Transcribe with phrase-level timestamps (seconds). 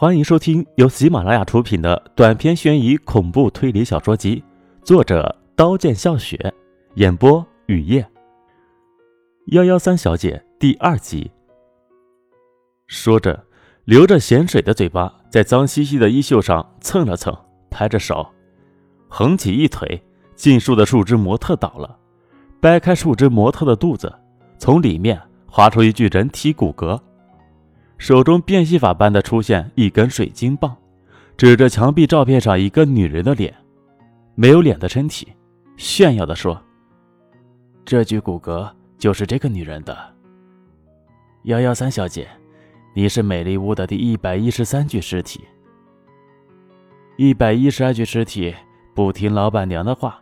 [0.00, 4.40] 欢迎收听由喜马拉雅出品的短篇悬疑恐怖推理小说集，
[4.84, 6.54] 作者刀剑笑雪，
[6.94, 8.08] 演播雨夜。
[9.46, 11.28] 幺幺三小姐第二集。
[12.86, 13.44] 说着，
[13.86, 17.36] 流着咸水的嘴巴在脏兮兮的衣袖上蹭了蹭，
[17.68, 18.24] 拍着手，
[19.08, 20.00] 横起一腿，
[20.36, 21.98] 尽树的树枝模特倒了，
[22.60, 24.14] 掰开树枝模特的肚子，
[24.60, 26.96] 从里面划出一具人体骨骼。
[27.98, 30.74] 手中变戏法般的出现一根水晶棒，
[31.36, 33.52] 指着墙壁照片上一个女人的脸，
[34.36, 35.26] 没有脸的身体，
[35.76, 36.60] 炫耀的说
[37.84, 39.98] ：“这具骨骼就是这个女人的。
[41.42, 42.28] 幺幺三小姐，
[42.94, 45.40] 你是美丽屋的第一百一十三具尸体。
[47.16, 48.54] 一百一十二具尸体
[48.94, 50.20] 不听老板娘的话，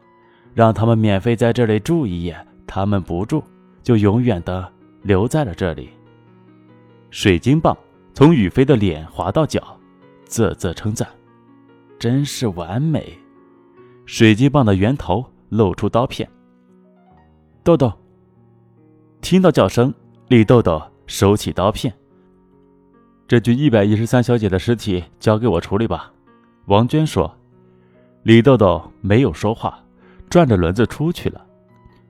[0.54, 2.34] 让他们免费在这里住一夜，
[2.66, 3.44] 他们不住，
[3.82, 4.72] 就永远的
[5.02, 5.90] 留在了这里。”
[7.10, 7.76] 水晶棒
[8.12, 9.78] 从雨飞的脸滑到脚，
[10.26, 11.08] 啧啧称赞
[11.98, 13.16] ：“真是完美。”
[14.06, 16.28] 水晶棒的源头露出刀片。
[17.62, 17.92] 豆豆
[19.20, 19.92] 听到叫声，
[20.28, 21.92] 李豆豆收起刀片。
[23.26, 26.12] 这具一百一十三小姐的尸体交给我处理吧。”
[26.66, 27.32] 王娟说。
[28.22, 29.78] 李豆豆没有说话，
[30.28, 31.46] 转着轮子出去了。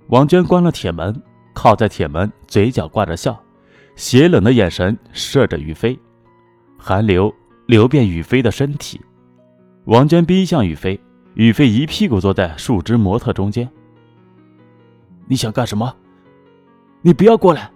[0.09, 1.15] 王娟关了铁门，
[1.53, 3.39] 靠在铁门，嘴角挂着笑。
[3.97, 5.99] 邪冷的眼神射着于飞，
[6.79, 7.35] 寒流
[7.67, 9.01] 流遍于飞的身体。
[9.87, 11.01] 王娟逼向于飞，
[11.35, 13.69] 于飞一屁股坐在树枝模特中间。
[15.27, 15.97] 你想干什么？
[17.01, 17.71] 你不要过来！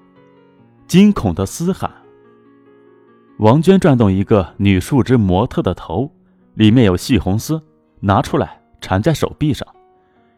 [0.87, 1.91] 惊恐的嘶喊。
[3.39, 6.13] 王娟转动一个女树枝模特的头，
[6.55, 7.63] 里面有细红丝，
[8.01, 9.67] 拿出来缠在手臂上。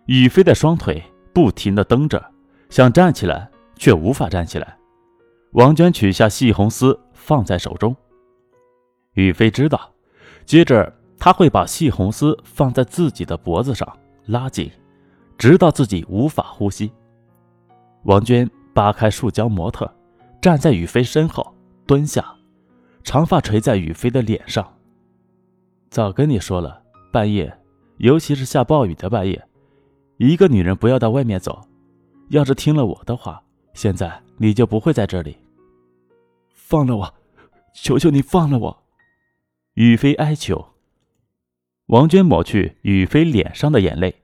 [0.06, 1.02] 雨飞的双腿
[1.33, 2.24] 不停的蹬着，
[2.70, 4.77] 想站起来，却无法站起来。
[5.53, 7.95] 王娟取下细红丝，放在手中。
[9.12, 9.92] 雨飞知道，
[10.47, 13.86] 接着他会把细红丝放在自己的脖子上，
[14.25, 14.70] 拉紧，
[15.36, 16.91] 直到自己无法呼吸。
[18.05, 19.91] 王娟扒开塑胶模特，
[20.41, 21.55] 站在雨飞身后，
[21.86, 22.24] 蹲下，
[23.05, 24.67] 长发垂在雨飞的脸上。
[25.91, 27.55] 早跟你说了，半夜，
[27.98, 29.46] 尤其是下暴雨的半夜，
[30.17, 31.61] 一个女人不要到外面走。
[32.30, 33.42] 要是听了我的话，
[33.74, 35.36] 现在你就不会在这里。
[36.72, 37.14] 放了我，
[37.74, 38.84] 求求你放了我！
[39.74, 40.68] 雨飞哀求。
[41.88, 44.22] 王娟抹去雨飞脸上的眼泪，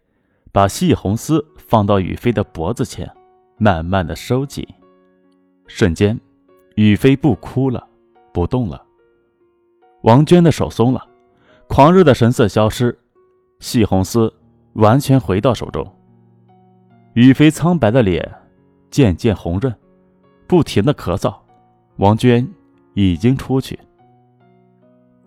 [0.51, 3.15] 把细红丝放到雨飞的脖子前，
[3.59, 4.67] 慢慢的收紧。
[5.67, 6.19] 瞬间，
[6.77, 7.87] 雨飞不哭了，
[8.33, 8.83] 不动了。
[10.05, 11.07] 王娟的手松了，
[11.69, 12.99] 狂热的神色消失，
[13.61, 14.33] 细红丝
[14.73, 15.87] 完全回到手中。
[17.13, 18.35] 雨飞苍白的脸
[18.91, 19.75] 渐渐红润，
[20.47, 21.41] 不停的咳嗽。
[21.99, 22.49] 王娟
[22.95, 23.77] 已经出去，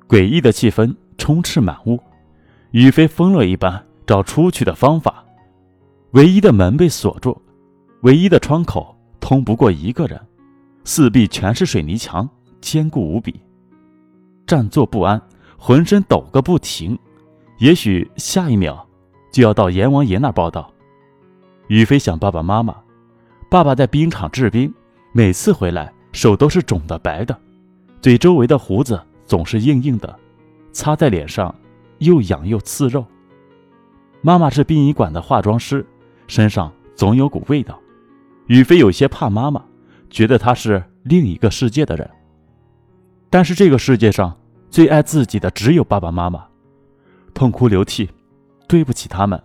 [0.08, 2.00] 诡异的气氛充斥满屋。
[2.72, 5.26] 雨飞疯了一般找出去的方法，
[6.12, 7.38] 唯一的门被锁住，
[8.04, 10.18] 唯一的窗口通不过一个人，
[10.86, 12.28] 四壁全是水泥墙，
[12.62, 13.38] 坚固无比。
[14.48, 15.22] 站坐不安，
[15.58, 16.98] 浑身抖个不停，
[17.58, 18.88] 也许下一秒
[19.30, 20.72] 就要到阎王爷那报道。
[21.68, 22.78] 雨飞想爸爸妈妈，
[23.50, 24.74] 爸爸在冰场制冰，
[25.12, 25.92] 每次回来。
[26.12, 27.38] 手都是肿的白的，
[28.02, 30.20] 嘴周围的胡子总是硬硬的，
[30.72, 31.54] 擦在脸上
[32.00, 33.06] 又痒又刺肉。
[34.22, 35.86] 妈妈是殡仪馆的化妆师，
[36.28, 37.80] 身上总有股味道。
[38.48, 39.64] 雨飞有些怕妈妈，
[40.10, 42.10] 觉得她是另一个世界的人。
[43.30, 44.38] 但是这个世界上
[44.70, 46.46] 最爱自己的只有爸爸妈妈，
[47.34, 48.10] 痛哭流涕，
[48.68, 49.42] 对不起他们，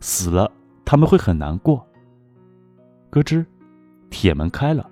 [0.00, 0.50] 死了
[0.84, 1.86] 他们会很难过。
[3.10, 3.44] 咯吱，
[4.08, 4.88] 铁门开了。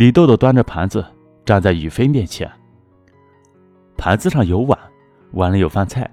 [0.00, 1.04] 李豆豆端着盘子
[1.44, 2.50] 站在雨飞面前，
[3.98, 4.78] 盘子上有碗，
[5.32, 6.10] 碗里有饭菜。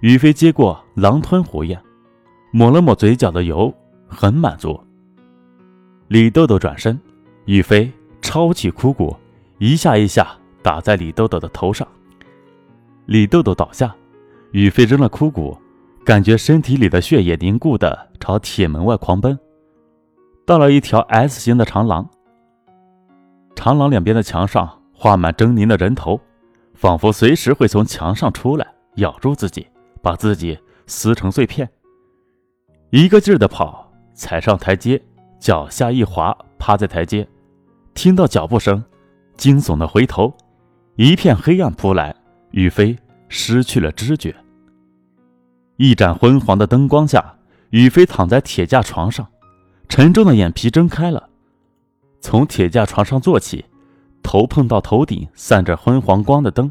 [0.00, 1.80] 雨飞接过，狼吞虎咽，
[2.50, 3.72] 抹了抹嘴角的油，
[4.08, 4.76] 很满足。
[6.08, 6.98] 李豆豆转身，
[7.44, 7.88] 雨飞
[8.20, 9.14] 抄起枯骨，
[9.58, 11.86] 一下一下打在李豆豆的头上。
[13.06, 13.94] 李豆豆倒下，
[14.50, 15.56] 雨飞扔了枯骨，
[16.04, 19.38] 感觉身体里的血液凝固的朝铁门外狂奔，
[20.44, 22.04] 到了一条 S 型的长廊。
[23.62, 26.18] 长廊两边的墙上画满狰狞的人头，
[26.72, 29.66] 仿佛随时会从墙上出来咬住自己，
[30.00, 31.68] 把自己撕成碎片。
[32.88, 34.98] 一个劲儿的跑，踩上台阶，
[35.38, 37.28] 脚下一滑，趴在台阶，
[37.92, 38.82] 听到脚步声，
[39.36, 40.32] 惊悚的回头，
[40.96, 42.16] 一片黑暗扑来，
[42.52, 42.96] 雨飞
[43.28, 44.34] 失去了知觉。
[45.76, 47.34] 一盏昏黄的灯光下，
[47.68, 49.26] 雨飞躺在铁架床上，
[49.86, 51.28] 沉重的眼皮睁开了。
[52.20, 53.64] 从铁架床上坐起，
[54.22, 56.70] 头碰到头顶散着昏黄光的灯，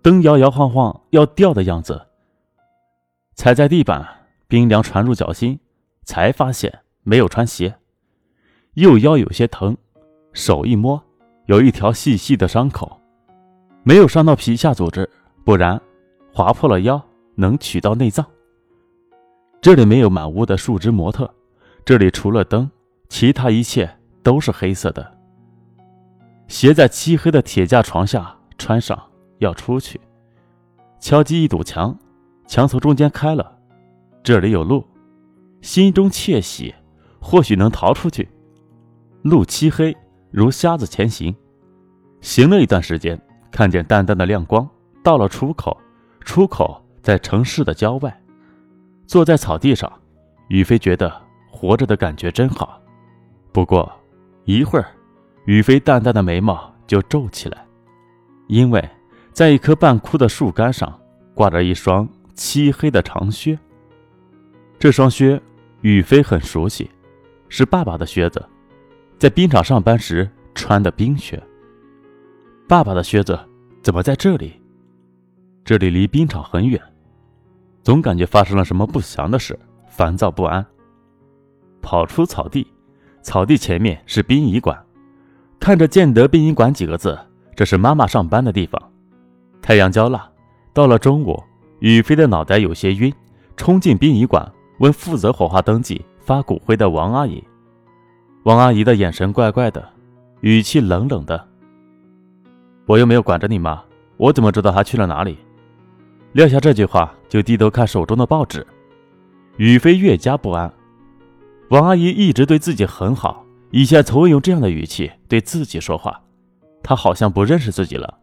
[0.00, 2.06] 灯摇摇晃晃要掉的样子。
[3.34, 4.06] 踩在地板，
[4.46, 5.58] 冰凉传入脚心，
[6.04, 7.74] 才发现没有穿鞋，
[8.74, 9.76] 右腰有些疼，
[10.32, 11.02] 手一摸，
[11.46, 13.00] 有一条细细的伤口，
[13.82, 15.08] 没有伤到皮下组织，
[15.44, 15.80] 不然
[16.32, 17.00] 划破了腰
[17.34, 18.24] 能取到内脏。
[19.60, 21.28] 这里没有满屋的树枝模特，
[21.84, 22.70] 这里除了灯，
[23.08, 25.16] 其他一切都是黑色的。
[26.48, 28.98] 斜在漆黑的铁架床下穿上，
[29.38, 30.00] 要出去，
[30.98, 31.96] 敲击一堵墙，
[32.46, 33.58] 墙从中间开了，
[34.22, 34.86] 这里有路，
[35.60, 36.74] 心中窃喜，
[37.20, 38.28] 或许能逃出去。
[39.22, 39.94] 路漆黑，
[40.30, 41.34] 如瞎子前行，
[42.20, 44.66] 行了一段时间，看见淡淡的亮光，
[45.02, 45.76] 到了出口，
[46.20, 48.22] 出口在城市的郊外。
[49.06, 49.90] 坐在草地上，
[50.48, 51.12] 宇飞觉得
[51.50, 52.80] 活着的感觉真好。
[53.52, 53.90] 不过，
[54.48, 54.88] 一会儿，
[55.44, 57.66] 宇飞淡淡的眉毛就皱起来，
[58.46, 58.82] 因为
[59.30, 60.98] 在一棵半枯的树干上
[61.34, 63.58] 挂着一双漆黑的长靴。
[64.78, 65.38] 这双靴，
[65.82, 66.90] 宇飞很熟悉，
[67.50, 68.42] 是爸爸的靴子，
[69.18, 71.38] 在冰场上班时穿的冰靴。
[72.66, 73.38] 爸爸的靴子
[73.82, 74.58] 怎么在这里？
[75.62, 76.80] 这里离冰场很远。
[77.82, 79.58] 总感觉发生了什么不祥的事，
[79.88, 80.64] 烦躁不安。
[81.82, 82.66] 跑出草地，
[83.28, 84.74] 草地前面是殡仪馆，
[85.60, 87.18] 看着“建德殡仪馆”几个字，
[87.54, 88.82] 这是妈妈上班的地方。
[89.60, 90.26] 太阳焦辣，
[90.72, 91.38] 到了中午，
[91.80, 93.12] 宇飞的脑袋有些晕，
[93.54, 97.44] 冲进殡仪馆，问负责火化登记、发骨灰的王阿姨。
[98.44, 99.86] 王阿姨的眼神怪怪的，
[100.40, 101.46] 语气冷冷的
[102.88, 103.78] ：“我又没有管着你妈，
[104.16, 105.36] 我怎么知道她去了哪里？”
[106.32, 108.66] 撂下这句话，就低头看手中的报纸。
[109.58, 110.72] 宇飞越加不安。
[111.68, 116.18] 王阿姨一直对自己很好，以前从未用这样的语气对自己说话。
[116.82, 118.18] 她好像不认识自己了。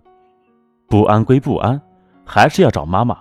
[0.87, 1.79] 不安归不安，
[2.23, 3.19] 还是要找妈妈。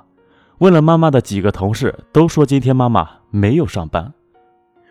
[0.58, 4.10] 问了妈妈的几个同事，都说今天妈妈没有上班。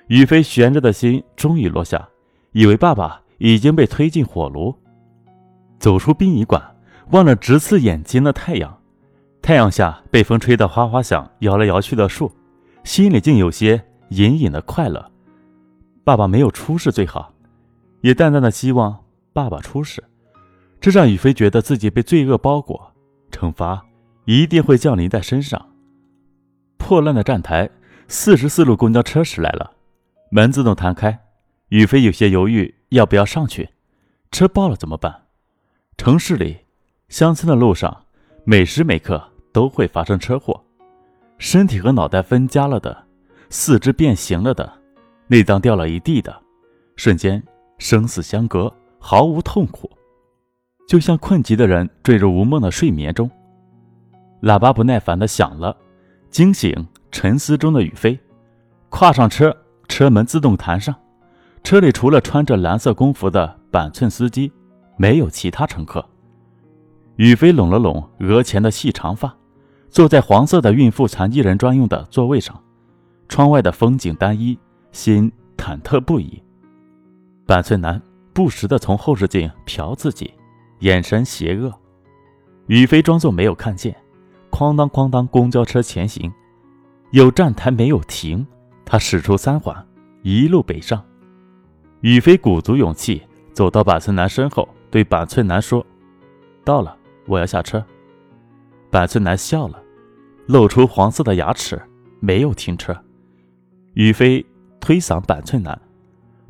[0.07, 2.07] 宇飞悬着的心终于落下，
[2.51, 4.75] 以为爸爸已经被推进火炉。
[5.79, 6.61] 走出殡仪馆，
[7.11, 8.77] 望着直刺眼睛的太阳。
[9.41, 12.31] 太阳下被风吹得哗哗响、摇来摇去的树，
[12.83, 15.03] 心里竟有些隐隐的快乐。
[16.03, 17.33] 爸爸没有出事最好，
[18.01, 20.03] 也淡淡的希望爸爸出事。
[20.81, 22.93] 这让宇飞觉得自己被罪恶包裹，
[23.31, 23.85] 惩罚
[24.25, 25.69] 一定会降临在身上。
[26.77, 27.69] 破烂的站台，
[28.07, 29.71] 四十四路公交车驶来了，
[30.29, 31.17] 门自动弹开。
[31.69, 33.69] 宇飞有些犹豫，要不要上去？
[34.31, 35.23] 车爆了怎么办？
[35.97, 36.57] 城市里，
[37.07, 38.05] 乡村的路上，
[38.45, 39.29] 每时每刻。
[39.53, 40.59] 都会发生车祸，
[41.37, 43.05] 身体和脑袋分家了的，
[43.51, 44.73] 四肢变形了的，
[45.27, 46.35] 内脏掉了一地的，
[46.95, 47.41] 瞬间
[47.77, 49.89] 生死相隔，毫无痛苦，
[50.87, 53.29] 就像困极的人坠入无梦的睡眠中。
[54.41, 55.75] 喇叭不耐烦地响了，
[56.29, 58.19] 惊醒沉思中的宇飞，
[58.89, 59.55] 跨上车，
[59.87, 60.93] 车门自动弹上，
[61.63, 64.51] 车里除了穿着蓝色工服的板寸司机，
[64.97, 66.05] 没有其他乘客。
[67.15, 69.33] 宇飞拢了拢额前的细长发。
[69.89, 72.59] 坐在黄色的孕妇、残疾人专用的座位上，
[73.29, 74.57] 窗外的风景单一，
[74.93, 76.41] 心忐忑不已。
[77.45, 78.01] 板寸男
[78.31, 80.33] 不时地从后视镜瞟自己，
[80.79, 81.73] 眼神邪恶。
[82.67, 83.93] 宇飞装作没有看见，
[84.49, 86.31] 哐当哐当，公交车前行，
[87.11, 88.47] 有站台没有停，
[88.85, 89.85] 他驶出三环，
[90.21, 91.03] 一路北上。
[91.99, 95.85] 宇飞鼓足勇气走到板寸男身后，对板寸男说
[96.63, 97.83] ：“到了，我要下车。”
[98.89, 99.81] 板寸男笑了。
[100.45, 101.81] 露出黄色的牙齿，
[102.19, 102.93] 没有停车。
[103.93, 104.45] 宇飞
[104.83, 105.81] 推搡板寸男，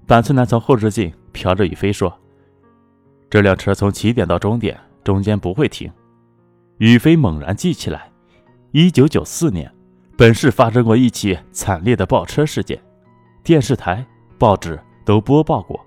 [0.07, 2.11] 板寸男从后视镜瞟着宇飞说
[3.29, 5.87] ：“这辆车从起点到终点中间不会停。”
[6.79, 8.09] 宇飞猛然记起来，
[8.71, 9.71] 一九九四年，
[10.17, 12.81] 本市发生过一起惨烈的爆车事件，
[13.43, 14.03] 电视台、
[14.39, 15.79] 报纸都播报过。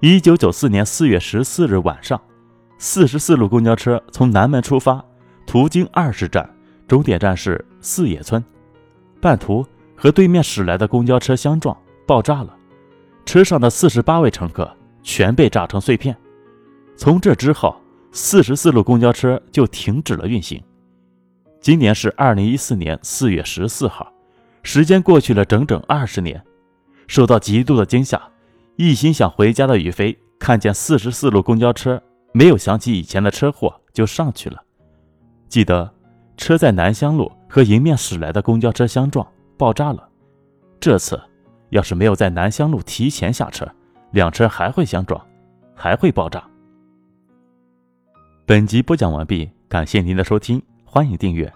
[0.00, 2.20] 一九九四年四月十四日晚上，
[2.76, 5.02] 四十四路公交车从南门出发，
[5.46, 6.46] 途经二十站。
[6.86, 8.44] 终点站是四野村，
[9.18, 9.64] 半途
[10.02, 12.52] 和对面驶来的公交车相撞，爆炸了。
[13.24, 14.68] 车上的四十八位乘客
[15.00, 16.16] 全被炸成碎片。
[16.96, 17.76] 从这之后，
[18.10, 20.60] 四十四路公交车就停止了运行。
[21.60, 24.12] 今年是二零一四年四月十四号，
[24.64, 26.42] 时间过去了整整二十年。
[27.06, 28.20] 受到极度的惊吓，
[28.74, 34.60] 一心想回家的宇飞看见四十四路公交车，没有想起以前的车祸，就上去了。
[35.48, 35.88] 记得。
[36.34, 39.24] 车在南香路和迎面驶来的公交车相撞，
[39.62, 40.08] 爆炸了。
[40.80, 41.22] 这次
[41.70, 43.64] 要是没有在南香路提前下车，
[44.10, 45.24] 两车还会相撞，
[45.72, 46.42] 还会爆炸。
[48.44, 51.52] 本集播讲完毕，感谢您的收听，欢迎订阅。